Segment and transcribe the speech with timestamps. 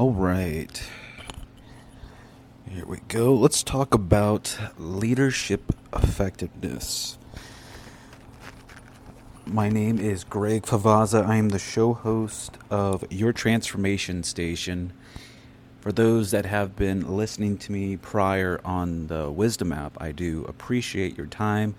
[0.00, 0.82] All right.
[2.66, 3.34] Here we go.
[3.34, 7.18] Let's talk about leadership effectiveness.
[9.44, 11.26] My name is Greg Favazza.
[11.26, 14.94] I am the show host of Your Transformation Station.
[15.82, 20.46] For those that have been listening to me prior on the Wisdom app, I do
[20.48, 21.74] appreciate your time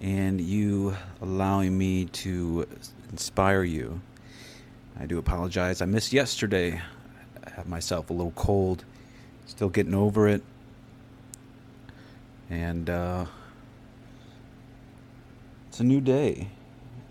[0.00, 2.66] and you allowing me to
[3.10, 4.00] inspire you.
[4.98, 5.82] I do apologize.
[5.82, 6.80] I missed yesterday.
[7.52, 8.84] Have myself a little cold,
[9.46, 10.42] still getting over it.
[12.50, 13.26] And uh,
[15.68, 16.48] it's a new day.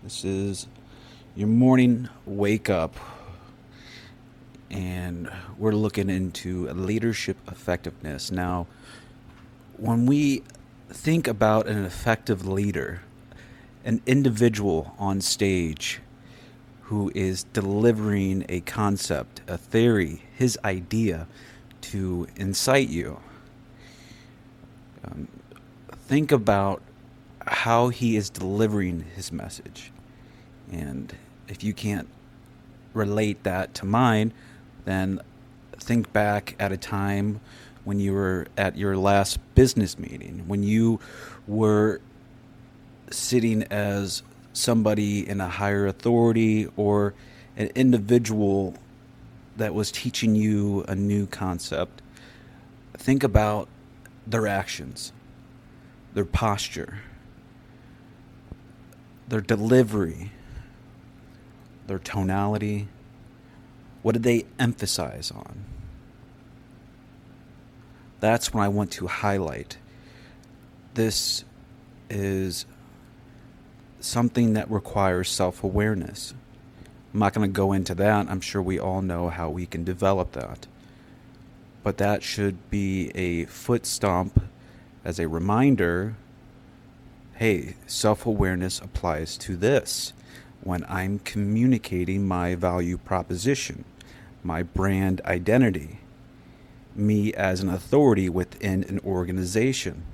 [0.02, 0.66] This is
[1.34, 2.96] your morning wake up.
[4.70, 8.30] And we're looking into leadership effectiveness.
[8.30, 8.66] Now,
[9.76, 10.42] when we
[10.88, 13.02] think about an effective leader,
[13.84, 16.00] an individual on stage
[16.84, 21.26] who is delivering a concept, a theory, his idea
[21.80, 23.18] to incite you.
[25.04, 25.28] Um,
[25.90, 26.82] think about
[27.46, 29.92] how he is delivering his message.
[30.70, 31.14] And
[31.48, 32.08] if you can't
[32.92, 34.32] relate that to mine,
[34.84, 35.20] then
[35.78, 37.40] think back at a time
[37.84, 41.00] when you were at your last business meeting, when you
[41.46, 42.00] were
[43.10, 44.22] sitting as
[44.54, 47.12] somebody in a higher authority or
[47.56, 48.74] an individual
[49.56, 52.00] that was teaching you a new concept,
[52.94, 53.68] think about
[54.26, 55.12] their actions,
[56.14, 57.00] their posture,
[59.28, 60.30] their delivery,
[61.86, 62.88] their tonality.
[64.02, 65.64] What did they emphasize on?
[68.20, 69.76] That's what I want to highlight.
[70.94, 71.44] This
[72.08, 72.66] is
[74.04, 76.34] something that requires self awareness.
[77.12, 78.28] I'm not going to go into that.
[78.28, 80.66] I'm sure we all know how we can develop that.
[81.82, 84.42] But that should be a foot stomp
[85.04, 86.16] as a reminder
[87.36, 90.12] hey, self awareness applies to this
[90.62, 93.84] when I'm communicating my value proposition,
[94.42, 95.98] my brand identity,
[96.94, 100.04] me as an authority within an organization.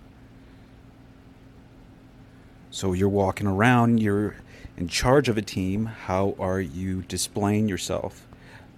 [2.72, 4.36] So you're walking around, you're
[4.76, 5.86] in charge of a team.
[5.86, 8.28] How are you displaying yourself?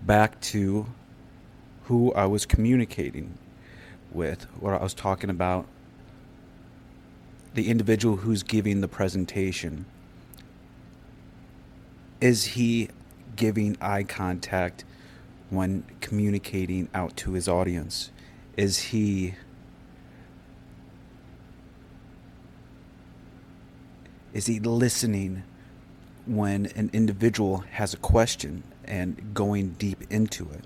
[0.03, 0.87] Back to
[1.85, 3.37] who I was communicating
[4.11, 5.67] with, what I was talking about,
[7.53, 9.85] the individual who's giving the presentation.
[12.21, 12.89] Is he
[13.37, 14.85] giving eye contact
[15.51, 18.11] when communicating out to his audience?
[18.57, 19.35] Is he
[24.33, 25.43] Is he listening
[26.25, 30.65] when an individual has a question and going deep into it?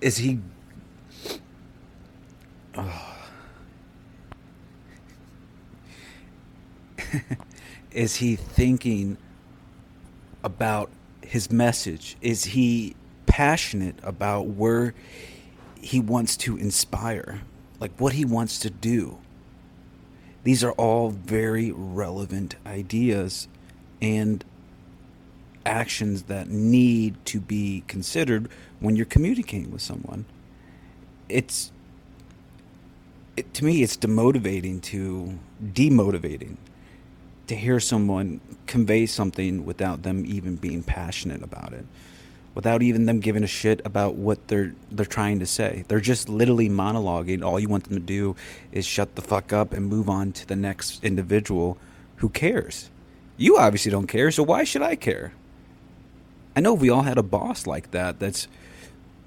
[0.00, 0.38] Is he.
[2.76, 3.16] Oh.
[7.90, 9.16] is he thinking
[10.44, 10.90] about
[11.22, 12.16] his message?
[12.20, 12.94] Is he
[13.26, 14.94] passionate about where
[15.80, 17.40] he wants to inspire?
[17.80, 19.18] Like what he wants to do.
[20.44, 23.48] These are all very relevant ideas
[24.00, 24.44] and
[25.66, 28.48] actions that need to be considered
[28.80, 30.24] when you're communicating with someone.
[31.28, 31.70] It's
[33.36, 36.56] it, to me it's demotivating to demotivating
[37.46, 41.86] to hear someone convey something without them even being passionate about it
[42.58, 45.84] without even them giving a shit about what they're they're trying to say.
[45.86, 47.44] They're just literally monologuing.
[47.44, 48.34] All you want them to do
[48.72, 51.78] is shut the fuck up and move on to the next individual
[52.16, 52.90] who cares.
[53.36, 55.34] You obviously don't care, so why should I care?
[56.56, 58.48] I know we all had a boss like that that's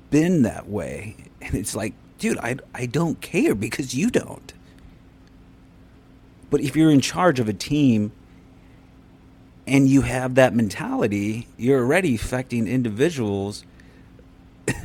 [0.09, 1.16] been that way.
[1.41, 4.53] And it's like, dude, I, I don't care because you don't.
[6.50, 8.12] But if you're in charge of a team
[9.72, 13.64] and you have that mentality, you're already affecting individuals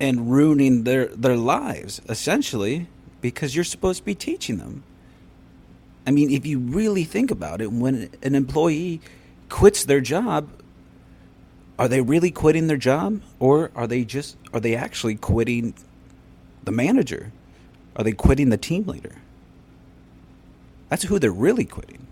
[0.00, 2.86] and ruining their their lives essentially
[3.20, 4.82] because you're supposed to be teaching them.
[6.06, 9.02] I mean, if you really think about it, when an employee
[9.50, 10.48] quits their job,
[11.78, 15.74] are they really quitting their job or are they just are they actually quitting
[16.62, 17.30] the manager?
[17.94, 19.16] Are they quitting the team leader?
[20.88, 22.06] That's who they're really quitting.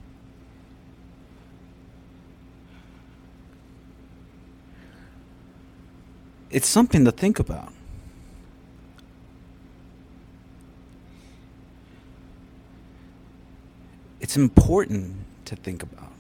[6.52, 7.72] It's something to think about.
[14.20, 15.16] It's important
[15.46, 16.12] to think about.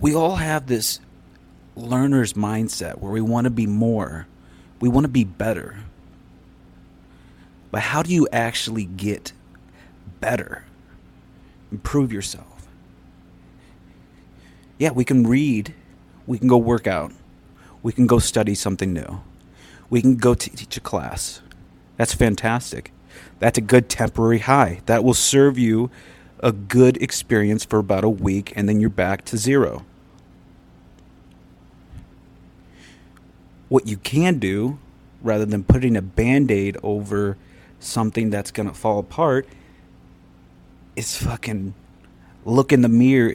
[0.00, 1.00] we all have this
[1.74, 4.26] learner's mindset where we want to be more,
[4.80, 5.76] we want to be better.
[7.70, 9.32] But how do you actually get
[10.20, 10.64] better?
[11.72, 12.68] Improve yourself.
[14.78, 15.74] Yeah, we can read,
[16.26, 17.12] we can go work out,
[17.82, 19.22] we can go study something new,
[19.90, 21.40] we can go t- teach a class.
[21.96, 22.92] That's fantastic.
[23.38, 24.80] That's a good temporary high.
[24.86, 25.90] That will serve you
[26.40, 29.84] a good experience for about a week, and then you're back to zero.
[33.68, 34.78] What you can do,
[35.22, 37.36] rather than putting a band aid over
[37.80, 39.48] something that's going to fall apart,
[40.94, 41.74] is fucking
[42.44, 43.34] look in the mirror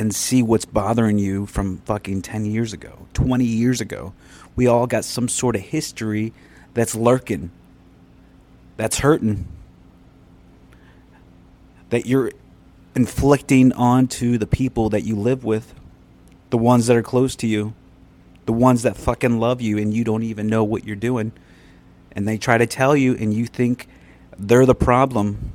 [0.00, 4.14] and see what's bothering you from fucking 10 years ago, 20 years ago.
[4.56, 6.32] We all got some sort of history
[6.72, 7.50] that's lurking,
[8.78, 9.46] that's hurting
[11.90, 12.32] that you're
[12.94, 15.74] inflicting onto the people that you live with,
[16.48, 17.74] the ones that are close to you,
[18.46, 21.30] the ones that fucking love you and you don't even know what you're doing.
[22.12, 23.86] And they try to tell you, and you think
[24.38, 25.52] they're the problem.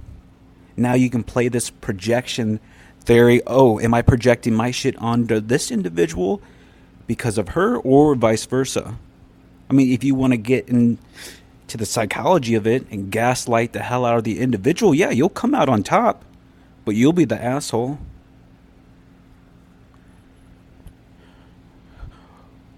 [0.78, 2.60] Now you can play this projection
[3.06, 3.42] theory.
[3.48, 6.42] Oh, am I projecting my shit onto this individual
[7.08, 8.98] because of her, or vice versa?
[9.70, 10.98] I mean, if you want to get into
[11.68, 15.56] the psychology of it and gaslight the hell out of the individual, yeah, you'll come
[15.56, 16.24] out on top,
[16.84, 18.00] but you'll be the asshole.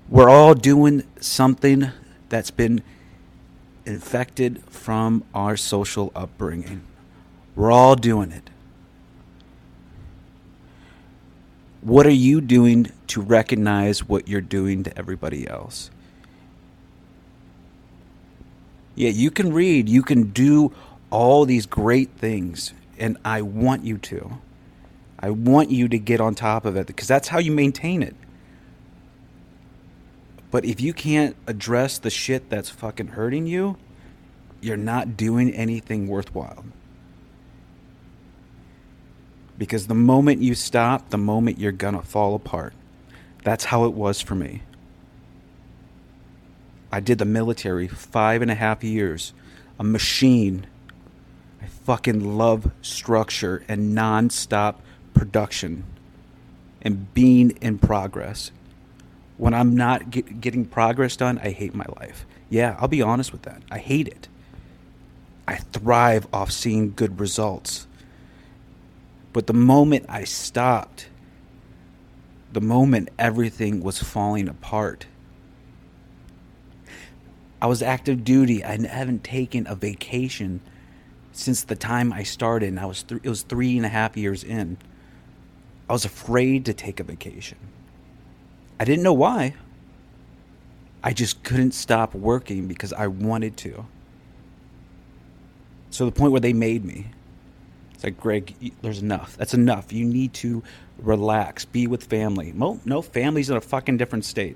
[0.10, 1.92] We're all doing something
[2.30, 2.82] that's been
[3.86, 6.82] infected from our social upbringing.
[7.56, 8.47] We're all doing it.
[11.88, 15.90] What are you doing to recognize what you're doing to everybody else?
[18.94, 20.74] Yeah, you can read, you can do
[21.12, 24.38] all these great things, and I want you to.
[25.18, 28.18] I want you to get on top of it because that's how you maintain it.
[30.52, 33.78] But if you can't address the shit that's fucking hurting you,
[34.60, 36.66] you're not doing anything worthwhile.
[39.58, 42.74] Because the moment you stop, the moment you're gonna fall apart.
[43.44, 44.62] That's how it was for me.
[46.92, 49.34] I did the military five and a half years,
[49.80, 50.68] a machine.
[51.62, 54.82] I fucking love structure and non-stop
[55.14, 55.84] production
[56.82, 58.52] and being in progress.
[59.38, 62.26] When I'm not get, getting progress done, I hate my life.
[62.50, 63.62] Yeah, I'll be honest with that.
[63.70, 64.28] I hate it.
[65.48, 67.87] I thrive off seeing good results.
[69.38, 71.10] But the moment I stopped,
[72.54, 75.06] the moment everything was falling apart,
[77.62, 78.64] I was active duty.
[78.64, 80.60] I haven't taken a vacation
[81.34, 82.70] since the time I started.
[82.70, 84.76] And I was th- it was three and a half years in.
[85.88, 87.60] I was afraid to take a vacation.
[88.80, 89.54] I didn't know why.
[91.04, 93.86] I just couldn't stop working because I wanted to.
[95.92, 97.12] So the point where they made me.
[97.98, 98.54] It's like, Greg,
[98.84, 99.36] there's enough.
[99.38, 99.92] That's enough.
[99.92, 100.62] You need to
[101.00, 102.54] relax, be with family.
[102.54, 104.56] No, no, family's in a fucking different state.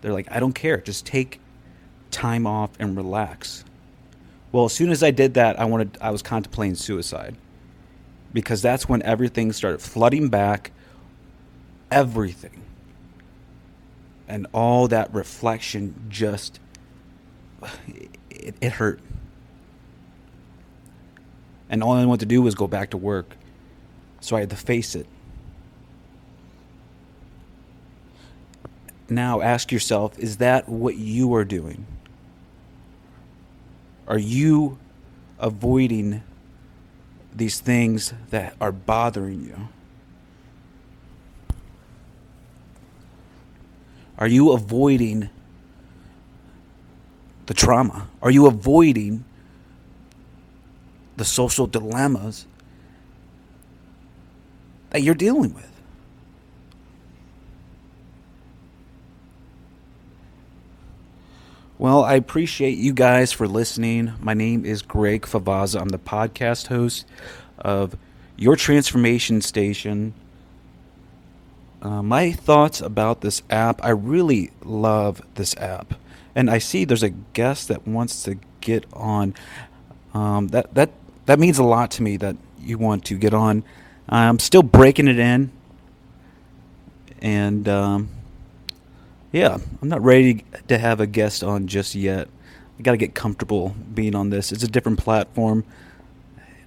[0.00, 0.78] They're like, I don't care.
[0.78, 1.38] Just take
[2.10, 3.62] time off and relax.
[4.52, 7.36] Well, as soon as I did that, I wanted I was contemplating suicide.
[8.32, 10.72] Because that's when everything started flooding back
[11.90, 12.62] everything.
[14.26, 16.58] And all that reflection just
[18.30, 19.00] it, it hurt.
[21.70, 23.36] And all I wanted to do was go back to work.
[24.20, 25.06] So I had to face it.
[29.08, 31.86] Now ask yourself is that what you are doing?
[34.06, 34.78] Are you
[35.38, 36.22] avoiding
[37.34, 39.68] these things that are bothering you?
[44.18, 45.30] Are you avoiding
[47.46, 48.08] the trauma?
[48.20, 49.24] Are you avoiding
[51.18, 52.46] the social dilemmas
[54.90, 55.68] that you're dealing with?
[61.76, 64.12] Well, I appreciate you guys for listening.
[64.20, 65.80] My name is Greg Favazza.
[65.80, 67.06] I'm the podcast host
[67.56, 67.96] of
[68.36, 70.14] Your Transformation Station.
[71.80, 75.94] Uh, my thoughts about this app I really love this app.
[76.34, 79.34] And I see there's a guest that wants to get on.
[80.12, 80.90] Um, that, that,
[81.28, 83.62] that means a lot to me that you want to get on.
[84.08, 85.52] I'm still breaking it in.
[87.20, 87.68] And.
[87.68, 88.08] Um,
[89.30, 92.28] yeah, I'm not ready to have a guest on just yet.
[92.78, 94.52] I got to get comfortable being on this.
[94.52, 95.64] It's a different platform.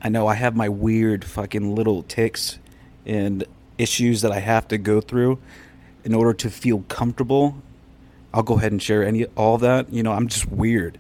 [0.02, 2.60] I know I have my weird fucking little ticks,
[3.06, 3.44] and
[3.78, 5.40] issues that I have to go through
[6.04, 7.56] in order to feel comfortable,
[8.34, 9.92] I'll go ahead and share any all that.
[9.92, 11.00] You know, I'm just weird,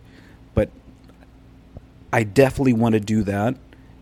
[2.12, 3.56] I definitely want to do that.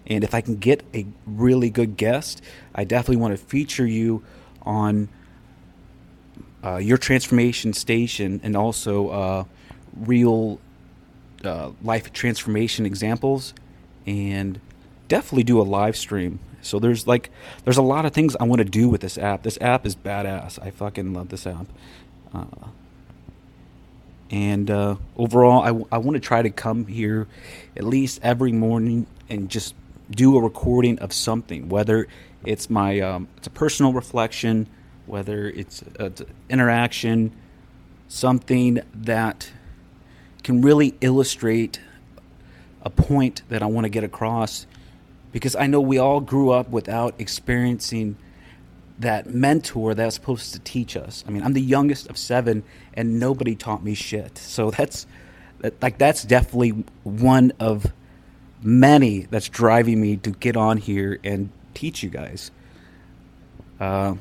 [0.08, 2.42] And if I can get a really good guest,
[2.74, 4.24] I definitely want to feature you
[4.64, 5.10] on
[6.64, 9.44] uh, your transformation station and also uh,
[9.96, 10.60] real
[11.44, 13.54] uh, life transformation examples
[14.06, 14.60] and
[15.08, 16.40] definitely do a live stream.
[16.62, 17.30] So there's like
[17.64, 19.44] there's a lot of things I want to do with this app.
[19.44, 20.60] This app is badass.
[20.62, 21.68] I fucking love this app.
[24.32, 27.28] And uh, overall, I, w- I want to try to come here
[27.76, 29.74] at least every morning and just
[30.12, 32.08] do a recording of something, whether
[32.46, 34.68] it's my um, it's a personal reflection,
[35.06, 36.14] whether it's an
[36.50, 37.32] interaction,
[38.08, 39.52] something that
[40.44, 41.80] can really illustrate
[42.82, 44.66] a point that I want to get across.
[45.32, 48.18] Because I know we all grew up without experiencing
[49.00, 51.24] that mentor that's supposed to teach us.
[51.28, 52.64] I mean, I'm the youngest of seven,
[52.94, 54.38] and nobody taught me shit.
[54.38, 55.08] So that's
[55.82, 57.92] like that's definitely one of
[58.62, 62.52] many that's driving me to get on here and teach you guys.
[63.80, 64.16] Uh,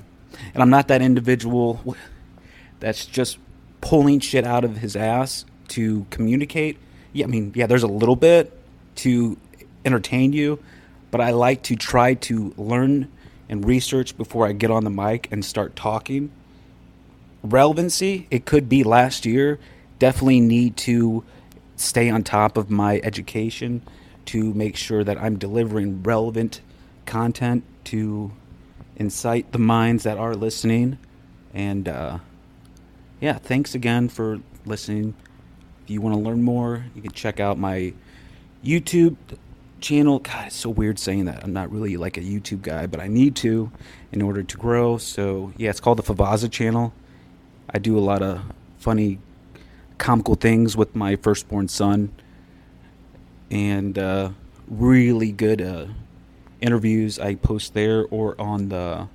[0.54, 1.96] and I'm not that individual
[2.80, 3.38] that's just
[3.80, 6.78] pulling shit out of his ass to communicate.
[7.12, 8.56] Yeah, I mean, yeah, there's a little bit
[8.96, 9.36] to
[9.84, 10.62] entertain you,
[11.10, 13.10] but I like to try to learn
[13.48, 16.30] and research before I get on the mic and start talking.
[17.42, 19.58] Relevancy, it could be last year.
[19.98, 21.24] Definitely need to
[21.76, 23.82] stay on top of my education
[24.26, 26.60] to make sure that I'm delivering relevant
[27.06, 28.32] content to
[28.96, 30.98] incite the minds that are listening.
[31.54, 32.18] And uh,
[33.20, 35.14] yeah, thanks again for listening.
[35.84, 37.94] If you want to learn more, you can check out my
[38.62, 39.16] YouTube
[39.80, 40.18] channel.
[40.18, 41.42] God, it's so weird saying that.
[41.44, 43.70] I'm not really like a YouTube guy, but I need to
[44.12, 44.98] in order to grow.
[44.98, 46.92] So yeah, it's called the Favazza channel.
[47.70, 48.42] I do a lot of
[48.78, 49.18] funny,
[49.98, 52.12] comical things with my firstborn son,
[53.50, 54.30] and uh,
[54.68, 55.86] really good uh,
[56.60, 59.08] interviews I post there or on the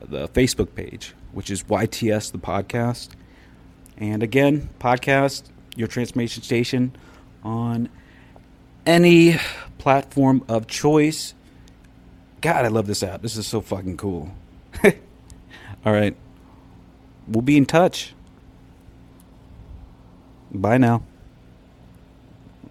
[0.00, 3.08] the Facebook page, which is YTS the podcast.
[3.98, 6.96] And again, podcast your transformation station
[7.44, 7.88] on
[8.86, 9.38] any
[9.78, 11.34] platform of choice.
[12.40, 13.22] God, I love this app.
[13.22, 14.32] This is so fucking cool.
[14.84, 16.16] All right.
[17.28, 18.14] We'll be in touch.
[20.52, 21.02] Bye now.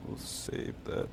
[0.07, 1.07] We'll save that.